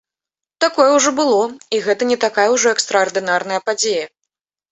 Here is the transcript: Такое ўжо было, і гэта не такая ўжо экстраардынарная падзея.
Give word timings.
Такое 0.63 0.87
ўжо 0.93 1.11
было, 1.19 1.41
і 1.77 1.81
гэта 1.87 2.07
не 2.13 2.17
такая 2.25 2.47
ўжо 2.55 2.67
экстраардынарная 2.77 3.61
падзея. 3.67 4.05